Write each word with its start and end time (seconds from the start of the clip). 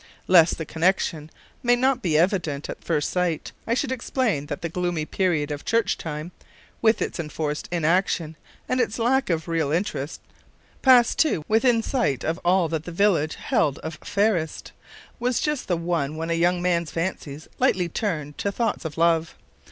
Lest 0.27 0.57
the 0.57 0.65
connexion 0.65 1.29
may 1.61 1.75
not 1.75 2.01
be 2.01 2.17
evident 2.17 2.71
at 2.71 2.83
first 2.83 3.11
sight, 3.11 3.51
I 3.67 3.75
should 3.75 3.91
explain 3.91 4.47
that 4.47 4.63
the 4.63 4.67
gloomy 4.67 5.05
period 5.05 5.51
of 5.51 5.63
church 5.63 5.95
time, 5.95 6.31
with 6.81 7.03
its 7.03 7.19
enforced 7.19 7.67
inaction 7.71 8.35
and 8.67 8.81
its 8.81 8.97
lack 8.97 9.29
of 9.29 9.47
real 9.47 9.71
interest 9.71 10.19
passed, 10.81 11.19
too, 11.19 11.45
within 11.47 11.83
sight 11.83 12.23
of 12.23 12.39
all 12.43 12.67
that 12.69 12.85
the 12.85 12.91
village 12.91 13.35
held 13.35 13.77
of 13.83 13.99
fairest 14.03 14.71
was 15.19 15.39
just 15.39 15.67
the 15.67 15.77
one 15.77 16.15
when 16.15 16.31
a 16.31 16.33
young 16.33 16.63
man's 16.63 16.89
fancies 16.89 17.47
lightly 17.59 17.87
turned 17.87 18.39
to 18.39 18.51
thoughts 18.51 18.85
of 18.85 18.97
love. 18.97 19.35